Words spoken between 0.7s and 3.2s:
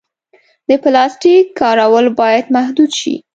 پلاسټیک کارول باید محدود شي.